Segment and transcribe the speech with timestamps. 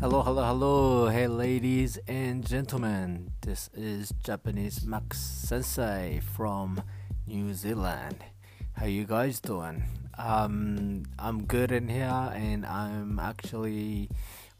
[0.00, 1.08] Hello, hello, hello.
[1.08, 3.32] Hey, ladies and gentlemen.
[3.42, 6.82] This is Japanese Max Sensei from
[7.26, 8.16] New Zealand.
[8.72, 9.84] How you guys doing?
[10.16, 14.08] Um, I'm good in here, and I'm actually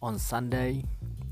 [0.02, 0.84] on Sunday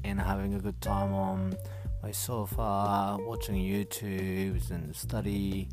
[0.05, 1.55] and having a good time on
[2.02, 5.69] my sofa, watching YouTube's and study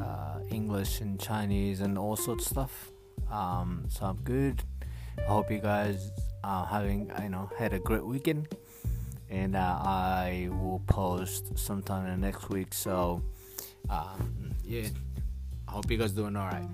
[0.00, 2.92] uh, English and Chinese and all sorts of stuff.
[3.32, 4.62] Um, so I'm good.
[5.18, 6.12] I hope you guys
[6.44, 8.48] are having you know had a great weekend,
[9.30, 12.74] and uh, I will post sometime in the next week.
[12.74, 13.22] So
[13.88, 14.88] um, yeah,
[15.66, 16.68] I hope you guys doing all right.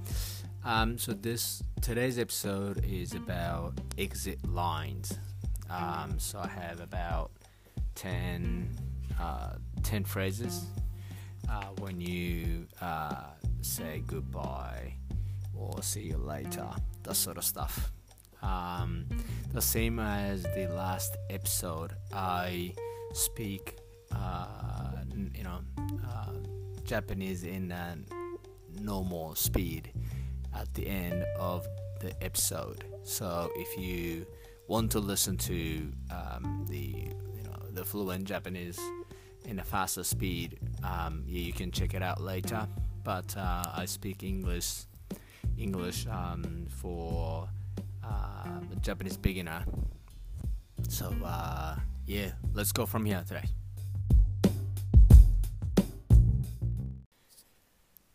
[0.64, 5.18] Um, so this today's episode is about exit lines.
[5.70, 7.30] Um, so I have about
[7.94, 8.76] 10,
[9.20, 9.52] uh,
[9.84, 10.64] 10 phrases
[11.48, 13.22] uh, when you uh,
[13.62, 14.94] say goodbye
[15.56, 16.68] or see you later,
[17.04, 17.92] that sort of stuff.
[18.42, 19.06] Um,
[19.52, 22.74] the same as the last episode, I
[23.12, 23.76] speak,
[24.12, 24.46] uh,
[25.34, 25.60] you know,
[26.06, 26.32] uh,
[26.84, 27.96] Japanese in a
[28.80, 29.92] normal speed
[30.54, 31.66] at the end of
[32.00, 32.84] the episode.
[33.02, 34.26] So if you
[34.68, 38.78] want to listen to um, the you know the fluent Japanese
[39.44, 42.66] in a faster speed, um, yeah, you can check it out later.
[43.02, 44.84] But uh, I speak English
[45.58, 47.48] English um, for
[48.44, 49.64] uh, Japanese beginner.
[50.88, 53.44] So uh, yeah, let's go from here today.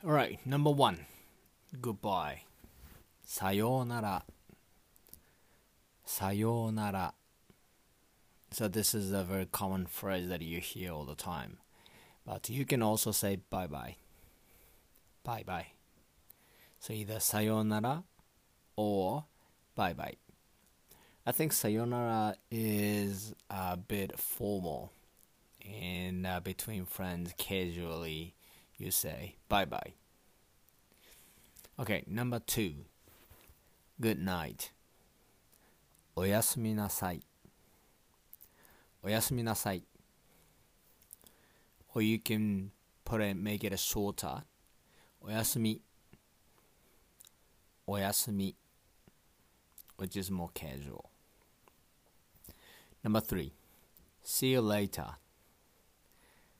[0.03, 1.05] All right, number one,
[1.81, 2.41] goodbye.
[3.23, 4.23] Sayonara.
[6.05, 7.13] Sayonara.
[8.51, 11.57] So this is a very common phrase that you hear all the time,
[12.25, 13.95] but you can also say bye bye.
[15.23, 15.67] Bye bye.
[16.79, 18.03] So either sayonara
[18.75, 19.25] or
[19.74, 20.16] bye bye.
[21.26, 24.92] I think sayonara is a bit formal,
[25.64, 28.34] and uh, between friends, casually,
[28.78, 29.94] you say bye bye.
[31.78, 32.84] Okay, number two.
[34.00, 34.72] Good night.
[36.16, 37.22] おやすみなさい。
[39.02, 39.82] おやすみなさい。
[41.94, 42.70] Or you can
[43.04, 44.42] put it, make it a shorter.
[45.20, 45.80] おやすみ。
[47.86, 48.54] おやすみ。
[49.96, 51.10] Which is more casual.
[53.04, 53.52] Number three.
[54.22, 55.16] See you later.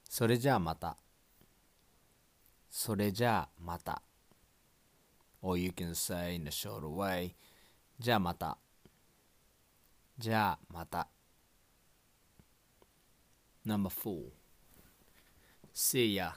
[0.09, 0.97] それじゃあまた。
[2.69, 4.03] それじゃあまた。
[5.43, 7.35] Or you can say in a shorter way.
[7.99, 8.59] じゃあまた。
[10.19, 11.09] じゃあまた。
[13.65, 14.33] Number four.
[15.73, 16.33] See ya.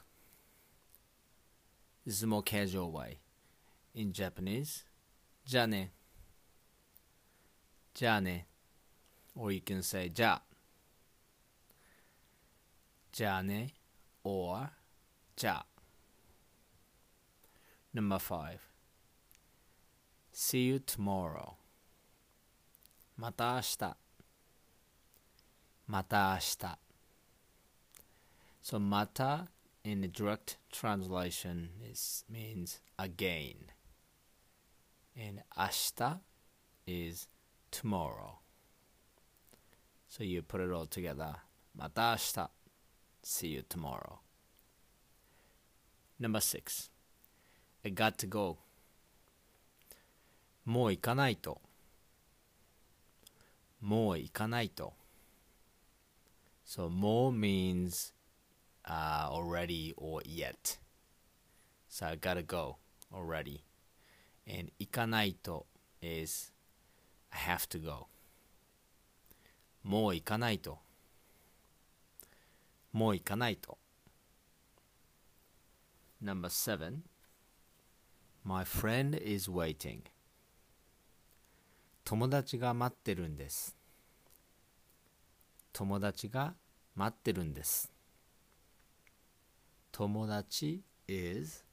[2.05, 3.17] This is a more casual way.
[3.95, 4.85] In Japanese,
[5.45, 5.93] じゃあね。
[7.97, 8.47] じゃあね。
[9.35, 10.43] Or you can say じゃあ。
[13.11, 13.73] じゃあね。
[14.23, 14.69] Or
[15.35, 15.65] じゃあ。
[17.93, 18.59] Number five.
[20.33, 21.53] See you tomorrow.
[23.17, 23.97] また明日。
[25.87, 26.83] また明日。
[28.63, 29.47] So mata
[29.83, 33.71] in the direct translation is means again.
[35.15, 36.21] And ashita
[36.87, 37.27] is
[37.71, 38.39] tomorrow.
[40.07, 41.35] So you put it all together.
[41.75, 42.49] Mata ashita.
[43.23, 44.19] See you tomorrow.
[46.19, 46.89] Number six.
[47.83, 48.57] I got to go.
[50.65, 51.61] もう行かないと。
[53.81, 54.93] もう行かないと。
[56.65, 58.13] So more means
[58.85, 60.77] uh, already or yet.
[61.89, 62.77] So I gotta go
[63.13, 63.63] already.
[64.47, 65.65] And ikanaito
[66.01, 66.51] is
[67.30, 68.08] I have to go.
[69.82, 70.78] もう行かないと。
[72.92, 73.78] もう行かないと。
[76.22, 77.02] Number seven.
[78.44, 80.00] My friend is waiting.
[82.04, 83.76] 友達が待ってるんです。
[85.72, 86.54] 友達が
[86.94, 87.92] 待ってるんです。
[89.92, 91.64] 友達 is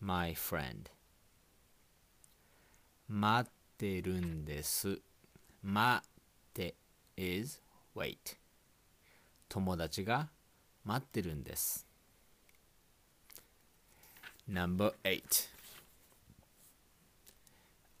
[0.00, 0.90] my friend
[3.08, 3.48] 待
[3.79, 4.99] ってるんです
[5.63, 6.11] 待っ
[6.53, 6.75] て
[7.17, 7.61] is
[7.95, 8.37] wait
[9.49, 10.29] 友達が
[10.83, 11.85] 待ってるんです
[14.49, 15.49] Number 8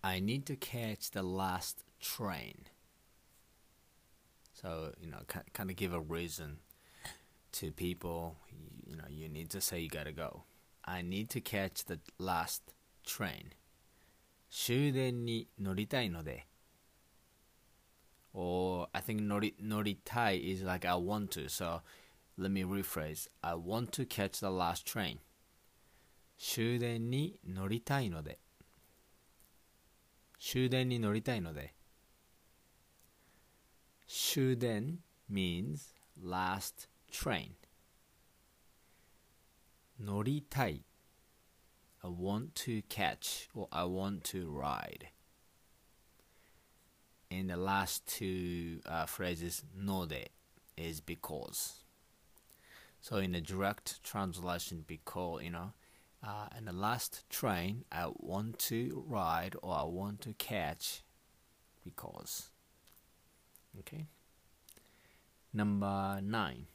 [0.01, 2.67] I need to catch the last train
[4.53, 5.19] so you know
[5.53, 6.57] kind of give a reason
[7.55, 8.35] to people,
[8.85, 10.43] you know, you need to say you gotta go.
[10.83, 12.61] I need to catch the last
[13.05, 13.53] train.
[14.49, 16.47] 終電に乗りたいので。
[18.35, 21.49] or I think nori noritai is like I want to.
[21.49, 21.81] So
[22.37, 23.27] let me rephrase.
[23.41, 25.19] I want to catch the last train.
[26.37, 28.39] 終電に乗りたいので。
[30.37, 31.73] 終電に乗りたいので。
[34.05, 34.99] 終電
[35.31, 37.51] means last train.
[39.97, 40.83] 乗りたい
[42.02, 45.08] I want to catch or I want to ride.
[47.30, 50.28] In the last two uh, phrases, node
[50.76, 51.74] is because.
[53.00, 55.72] So in the direct translation, because you know,
[56.26, 61.02] uh, in the last train, I want to ride or I want to catch
[61.84, 62.50] because.
[63.78, 64.06] Okay.
[65.52, 66.66] Number nine.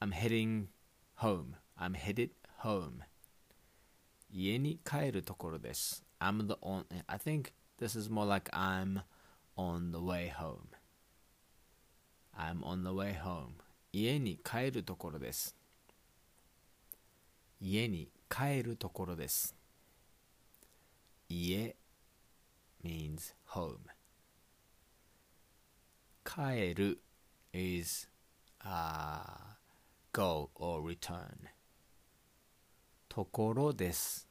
[0.00, 0.68] I'm heading
[1.16, 1.56] home.
[1.78, 2.30] I'm headed
[2.62, 3.02] home.
[4.30, 6.04] 家に帰るところです。
[6.20, 6.84] I'm the on.
[7.06, 9.02] I think this is more like I'm
[9.56, 10.68] on the way home.
[12.36, 13.62] I'm on the way home.
[13.92, 15.56] 家に帰るところです。
[17.60, 19.54] 家に帰るところです。
[21.28, 21.74] 家
[22.84, 23.78] means home.
[26.24, 27.00] 帰る
[27.52, 28.08] is、
[28.60, 29.56] uh,
[30.12, 31.55] go or return.
[33.16, 34.28] ところです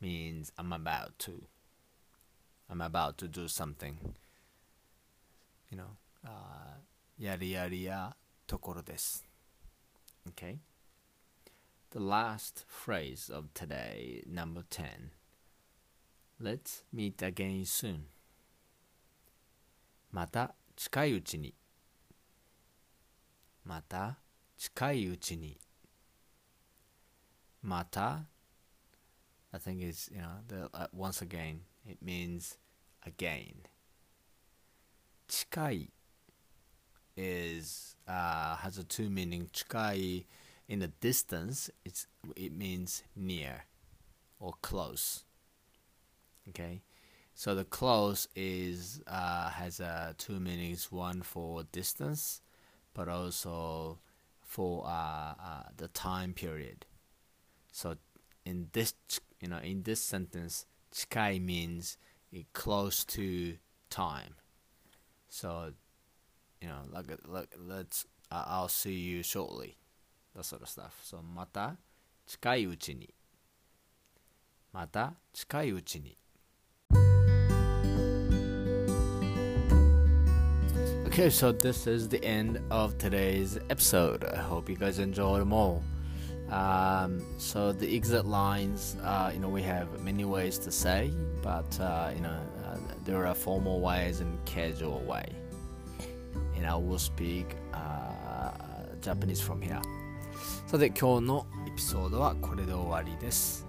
[0.00, 1.42] means I'm about to.
[2.70, 3.92] I'm about to do something.
[5.70, 5.84] You know,
[6.24, 6.78] uh,
[7.18, 8.16] やりやりや
[8.46, 9.26] ところです。
[10.30, 10.56] Okay?
[11.90, 15.10] The last phrase of today, number 10.
[16.40, 18.04] Let's meet again soon.
[20.10, 21.54] また近いうちに。
[23.62, 24.16] また
[24.56, 25.58] 近いうちに。
[27.62, 28.26] Mata.
[29.52, 32.56] I think is you know the uh, once again it means
[33.06, 33.66] again.
[35.28, 35.88] Chikai
[37.16, 39.50] is uh, has a two meaning.
[39.52, 40.24] Chikai
[40.68, 42.06] in the distance it's
[42.36, 43.64] it means near
[44.38, 45.24] or close.
[46.50, 46.82] Okay?
[47.34, 50.90] So the close is uh, has uh, two meanings.
[50.92, 52.42] One for distance
[52.94, 53.98] but also
[54.42, 56.84] for uh, uh the time period
[57.71, 57.95] so
[58.45, 58.93] in this
[59.39, 61.97] you know in this sentence, chikai means
[62.53, 63.57] close to
[63.89, 64.35] time.
[65.29, 65.73] So
[66.61, 69.77] you know like like let's uh, I'll see you shortly.
[70.35, 70.99] That sort of stuff.
[71.03, 71.77] So また
[72.25, 73.13] 近いうちに。
[74.71, 76.17] また近いうちに。
[81.13, 84.23] Okay, so this is the end of today's episode.
[84.23, 85.83] I hope you guys enjoyed them all.
[86.50, 91.12] Um, so the exit lines, uh, you know, we have many ways to say,
[91.42, 95.26] but uh, you know, uh, there are formal ways and casual way.
[96.56, 98.50] And I will speak uh,
[99.00, 99.80] Japanese from here.
[100.66, 103.66] さて今日のエピソードはこれで終わりです。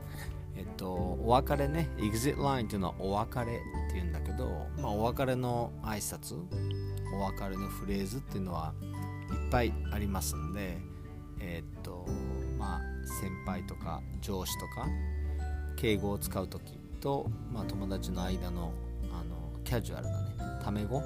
[0.55, 6.35] えっと、お別れね、exit line っていうのはお別れっていうんだけど、まあ、お別れの挨拶、
[7.13, 8.73] お別れのフレーズっていうのは
[9.31, 10.77] いっぱいありますんで、
[11.39, 12.05] えっと、
[12.59, 14.87] まあ、先輩とか上司とか
[15.77, 18.73] 敬語を使う時と、まあ、友達の間の
[19.11, 21.01] あのキャジュアルなねタメ語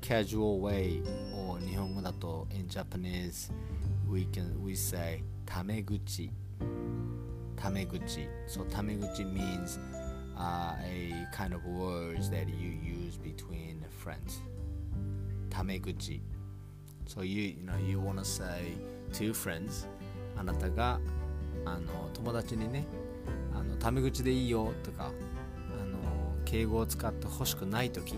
[0.00, 1.02] casual way
[1.34, 3.52] を日本語だと in Japanese
[4.10, 6.30] we can we say タメ口
[7.54, 9.78] タメ口 so タメ口 means
[10.36, 14.40] uh, a kind of words that you use between friends
[15.50, 16.22] タメ口
[17.06, 18.72] so you, you know you want to say
[19.12, 19.86] two friends
[20.38, 21.00] あなたが
[21.64, 22.86] あの友達にね
[23.54, 25.10] あのタメ口でいいよとか
[25.80, 25.98] あの
[26.44, 28.14] 敬語を使ってほしくない時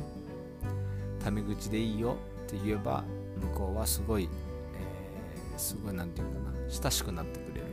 [1.22, 3.04] タメ口でいいよって言えば
[3.40, 4.28] 向こうはすごい、
[4.74, 7.66] えー、すごいなんていうかな親しくなってくれる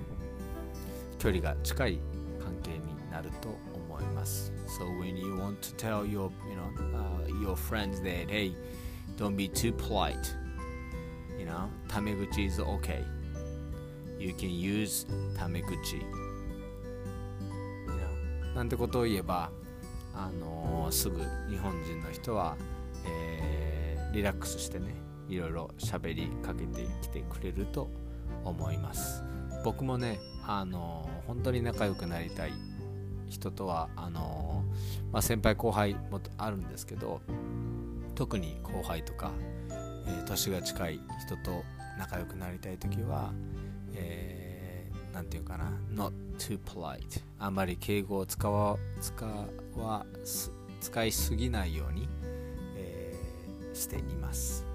[1.19, 1.99] 距離が近い
[2.39, 4.51] 関係になると思います。
[4.67, 8.55] So when you want to tell your, you know, uh, your friends that hey
[9.17, 10.17] don't be too polite
[11.39, 13.03] you know タメ口 is okay.
[14.19, 15.07] You can use
[15.37, 16.01] タメ口。
[18.55, 19.51] なんてことを言えば
[20.15, 22.57] あのー、すぐ日本人の人は、
[23.05, 24.95] えー、リラックスしてね
[25.29, 27.87] いろいろ喋りかけてきてくれると
[28.43, 29.21] 思います。
[29.63, 32.53] 僕もねあのー、本当に仲良くなりたい
[33.29, 37.21] 人とはあのー、まあ、先輩後輩もあるんですけど
[38.15, 39.31] 特に後輩とか、
[39.69, 41.63] えー、年が近い人と
[41.99, 43.33] 仲良くなりたい時は
[43.97, 49.25] えー、なんていうかな not too polite あんまり敬語を使わ使
[49.75, 50.05] わ
[50.79, 52.07] 使いすぎないように、
[52.75, 54.65] えー、しています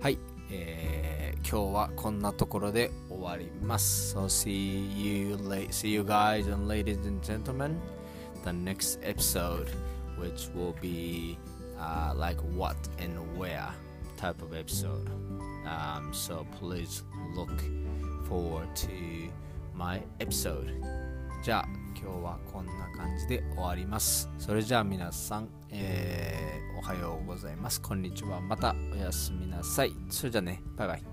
[0.00, 0.18] はい、
[0.50, 5.36] えー、今日はこんなところで終わります So see you,
[5.70, 7.76] see you guys and ladies and gentlemen
[8.44, 9.68] the next episode
[10.18, 11.38] which will be
[11.78, 13.68] uh, like what and where
[14.16, 15.08] type of episode
[15.66, 17.50] um, so please look
[18.30, 19.28] forward to
[19.74, 20.80] my episode.
[21.42, 21.64] じゃあ
[22.00, 24.30] 今日はこんな感じで終わります。
[24.38, 27.82] それじゃあ皆さん、えー、おはようございます。
[27.82, 28.40] こんにちは。
[28.40, 29.92] またおやすみなさい。
[30.08, 30.62] それじゃあね。
[30.76, 31.09] バイバイ。